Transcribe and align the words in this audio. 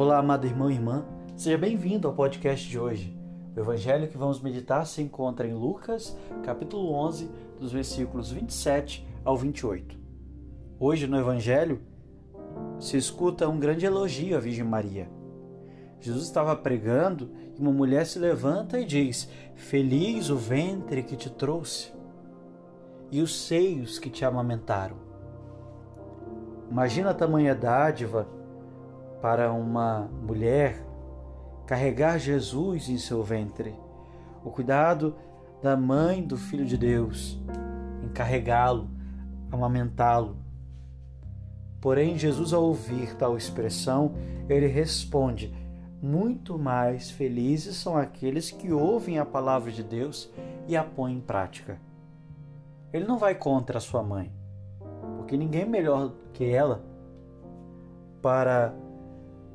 Olá, 0.00 0.16
amado 0.16 0.46
irmão 0.46 0.70
e 0.70 0.72
irmã, 0.72 1.04
seja 1.36 1.58
bem-vindo 1.58 2.08
ao 2.08 2.14
podcast 2.14 2.66
de 2.66 2.78
hoje. 2.78 3.14
O 3.54 3.60
evangelho 3.60 4.08
que 4.08 4.16
vamos 4.16 4.40
meditar 4.40 4.86
se 4.86 5.02
encontra 5.02 5.46
em 5.46 5.52
Lucas, 5.52 6.16
capítulo 6.42 6.90
11, 6.94 7.30
dos 7.60 7.70
versículos 7.70 8.30
27 8.30 9.06
ao 9.22 9.36
28. 9.36 9.98
Hoje 10.78 11.06
no 11.06 11.18
evangelho 11.18 11.82
se 12.78 12.96
escuta 12.96 13.46
um 13.46 13.60
grande 13.60 13.84
elogio 13.84 14.38
à 14.38 14.40
Virgem 14.40 14.64
Maria. 14.64 15.10
Jesus 16.00 16.24
estava 16.24 16.56
pregando 16.56 17.30
e 17.54 17.60
uma 17.60 17.70
mulher 17.70 18.06
se 18.06 18.18
levanta 18.18 18.80
e 18.80 18.86
diz: 18.86 19.28
Feliz 19.54 20.30
o 20.30 20.36
ventre 20.36 21.02
que 21.02 21.14
te 21.14 21.28
trouxe 21.28 21.92
e 23.10 23.20
os 23.20 23.38
seios 23.38 23.98
que 23.98 24.08
te 24.08 24.24
amamentaram. 24.24 24.96
Imagina 26.70 27.10
a 27.10 27.14
tamanha 27.14 27.54
dádiva 27.54 28.39
para 29.20 29.52
uma 29.52 30.08
mulher 30.22 30.84
carregar 31.66 32.18
Jesus 32.18 32.88
em 32.88 32.98
seu 32.98 33.22
ventre, 33.22 33.74
o 34.44 34.50
cuidado 34.50 35.14
da 35.62 35.76
mãe 35.76 36.22
do 36.22 36.36
Filho 36.36 36.64
de 36.64 36.76
Deus, 36.76 37.38
em 38.02 38.08
carregá-lo, 38.08 38.88
amamentá-lo. 39.52 40.36
Porém, 41.80 42.18
Jesus, 42.18 42.52
ao 42.52 42.64
ouvir 42.64 43.14
tal 43.16 43.36
expressão, 43.36 44.14
ele 44.48 44.66
responde: 44.66 45.54
Muito 46.02 46.58
mais 46.58 47.10
felizes 47.10 47.76
são 47.76 47.96
aqueles 47.96 48.50
que 48.50 48.72
ouvem 48.72 49.18
a 49.18 49.24
palavra 49.24 49.70
de 49.70 49.82
Deus 49.82 50.30
e 50.66 50.76
a 50.76 50.82
põem 50.82 51.16
em 51.16 51.20
prática. 51.20 51.78
Ele 52.92 53.04
não 53.04 53.18
vai 53.18 53.34
contra 53.34 53.78
a 53.78 53.80
sua 53.80 54.02
mãe, 54.02 54.32
porque 55.16 55.36
ninguém 55.36 55.64
melhor 55.64 56.12
que 56.32 56.44
ela 56.44 56.82
para 58.20 58.74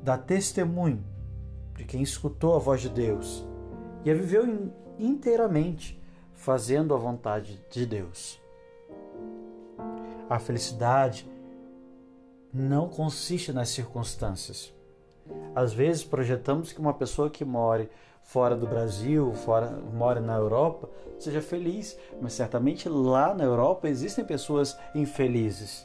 dar 0.06 0.18
testemunho 0.18 1.04
de 1.74 1.84
quem 1.84 2.00
escutou 2.00 2.54
a 2.54 2.60
voz 2.60 2.80
de 2.80 2.88
Deus 2.88 3.44
e 4.04 4.10
a 4.10 4.14
viveu 4.14 4.70
inteiramente 5.00 6.00
fazendo 6.32 6.94
a 6.94 6.96
vontade 6.96 7.60
de 7.68 7.84
Deus. 7.84 8.40
A 10.30 10.38
felicidade 10.38 11.28
não 12.54 12.88
consiste 12.88 13.52
nas 13.52 13.70
circunstâncias. 13.70 14.72
Às 15.52 15.72
vezes 15.72 16.04
projetamos 16.04 16.72
que 16.72 16.78
uma 16.78 16.94
pessoa 16.94 17.28
que 17.28 17.44
more 17.44 17.90
fora 18.22 18.54
do 18.54 18.66
Brasil, 18.66 19.32
fora, 19.34 19.72
mora 19.92 20.20
na 20.20 20.36
Europa, 20.36 20.88
seja 21.18 21.42
feliz, 21.42 21.98
mas 22.22 22.32
certamente 22.32 22.88
lá 22.88 23.34
na 23.34 23.42
Europa 23.42 23.88
existem 23.88 24.24
pessoas 24.24 24.78
infelizes. 24.94 25.84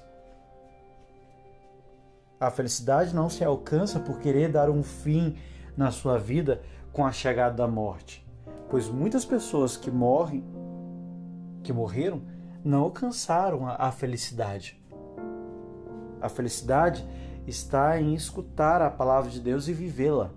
A 2.42 2.50
felicidade 2.50 3.14
não 3.14 3.30
se 3.30 3.44
alcança 3.44 4.00
por 4.00 4.18
querer 4.18 4.52
dar 4.52 4.68
um 4.68 4.82
fim 4.82 5.36
na 5.78 5.92
sua 5.92 6.18
vida 6.18 6.60
com 6.92 7.06
a 7.06 7.12
chegada 7.12 7.56
da 7.56 7.68
morte, 7.68 8.28
pois 8.68 8.90
muitas 8.90 9.24
pessoas 9.24 9.78
que 9.78 9.92
morrem, 9.92 10.44
que 11.62 11.72
morreram, 11.72 12.24
não 12.64 12.82
alcançaram 12.82 13.68
a 13.68 13.92
felicidade. 13.92 14.82
A 16.20 16.28
felicidade 16.30 17.08
está 17.46 18.02
em 18.02 18.16
escutar 18.16 18.82
a 18.82 18.90
palavra 18.90 19.30
de 19.30 19.40
Deus 19.40 19.68
e 19.68 19.74
vivê-la. 19.74 20.32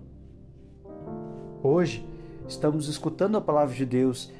Hoje 1.63 2.07
estamos 2.47 2.87
escutando 2.87 3.35
a 3.35 3.41
palavra 3.41 3.73
de 3.73 3.85
Deus 3.85 4.31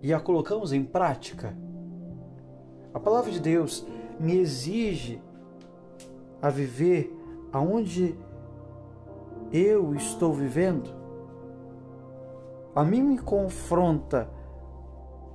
e 0.00 0.14
a 0.14 0.18
colocamos 0.18 0.72
em 0.72 0.82
prática. 0.82 1.54
A 2.94 2.98
palavra 2.98 3.30
de 3.30 3.38
Deus 3.38 3.86
me 4.18 4.38
exige 4.38 5.20
a 6.44 6.50
viver 6.50 7.10
aonde 7.50 8.14
eu 9.50 9.94
estou 9.94 10.34
vivendo? 10.34 10.90
A 12.76 12.84
mim 12.84 13.02
me 13.02 13.18
confronta 13.18 14.28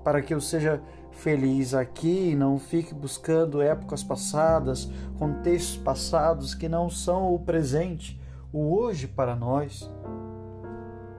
para 0.04 0.22
que 0.22 0.36
eu 0.36 0.40
seja 0.40 0.80
feliz 1.12 1.74
aqui 1.74 2.30
e 2.30 2.36
não 2.36 2.60
fique 2.60 2.94
buscando 2.94 3.60
épocas 3.60 4.04
passadas, 4.04 4.88
contextos 5.18 5.78
passados 5.78 6.54
que 6.54 6.70
não 6.70 6.92
são 6.92 7.34
o 7.34 7.40
presente, 7.40 8.22
o 8.54 8.72
hoje 8.78 9.08
para 9.08 9.36
nós. 9.36 9.90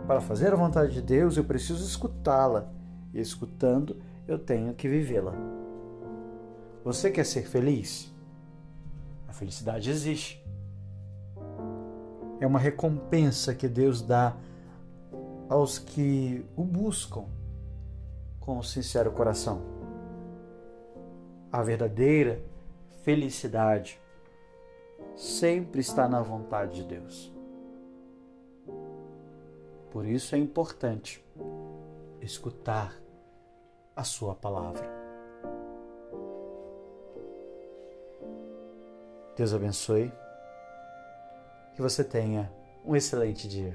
Para 0.06 0.20
fazer 0.20 0.52
a 0.52 0.56
vontade 0.56 0.92
de 0.92 1.02
Deus, 1.02 1.36
eu 1.36 1.42
preciso 1.42 1.84
escutá-la, 1.84 2.70
e 3.12 3.20
escutando, 3.20 3.96
eu 4.28 4.38
tenho 4.38 4.72
que 4.72 4.88
vivê-la. 4.88 5.34
Você 6.84 7.10
quer 7.10 7.26
ser 7.26 7.42
feliz? 7.42 8.14
A 9.30 9.32
felicidade 9.32 9.88
existe. 9.88 10.44
É 12.40 12.46
uma 12.46 12.58
recompensa 12.58 13.54
que 13.54 13.68
Deus 13.68 14.02
dá 14.02 14.36
aos 15.48 15.78
que 15.78 16.44
o 16.56 16.64
buscam 16.64 17.26
com 18.40 18.58
o 18.58 18.64
sincero 18.64 19.12
coração. 19.12 19.62
A 21.52 21.62
verdadeira 21.62 22.42
felicidade 23.04 24.00
sempre 25.14 25.80
está 25.80 26.08
na 26.08 26.20
vontade 26.20 26.82
de 26.82 26.88
Deus. 26.88 27.32
Por 29.92 30.06
isso 30.06 30.34
é 30.34 30.38
importante 30.38 31.24
escutar 32.20 33.00
a 33.94 34.02
Sua 34.02 34.34
palavra. 34.34 34.99
Deus 39.40 39.54
abençoe. 39.54 40.12
Que 41.72 41.80
você 41.80 42.04
tenha 42.04 42.52
um 42.84 42.94
excelente 42.94 43.48
dia. 43.48 43.74